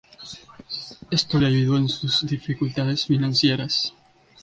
[1.11, 3.93] Esto le ayudó en sus dificultades financieras.